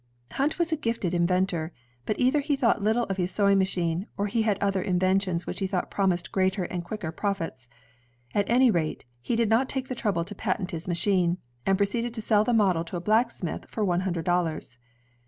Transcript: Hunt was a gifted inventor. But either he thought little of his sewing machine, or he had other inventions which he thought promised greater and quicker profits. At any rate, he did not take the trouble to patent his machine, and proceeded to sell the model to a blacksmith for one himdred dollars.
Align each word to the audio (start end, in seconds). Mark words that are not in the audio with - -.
Hunt 0.31 0.57
was 0.57 0.71
a 0.71 0.75
gifted 0.77 1.13
inventor. 1.13 1.71
But 2.07 2.19
either 2.19 2.39
he 2.39 2.55
thought 2.55 2.81
little 2.81 3.03
of 3.03 3.17
his 3.17 3.31
sewing 3.31 3.59
machine, 3.59 4.07
or 4.17 4.25
he 4.25 4.41
had 4.41 4.57
other 4.57 4.81
inventions 4.81 5.45
which 5.45 5.59
he 5.59 5.67
thought 5.67 5.91
promised 5.91 6.31
greater 6.31 6.63
and 6.63 6.83
quicker 6.83 7.11
profits. 7.11 7.69
At 8.33 8.49
any 8.49 8.71
rate, 8.71 9.05
he 9.19 9.35
did 9.35 9.47
not 9.49 9.69
take 9.69 9.89
the 9.89 9.93
trouble 9.93 10.25
to 10.25 10.33
patent 10.33 10.71
his 10.71 10.87
machine, 10.87 11.37
and 11.67 11.77
proceeded 11.77 12.15
to 12.15 12.21
sell 12.23 12.43
the 12.43 12.51
model 12.51 12.83
to 12.85 12.97
a 12.97 12.99
blacksmith 12.99 13.67
for 13.69 13.85
one 13.85 14.01
himdred 14.01 14.23
dollars. 14.23 14.79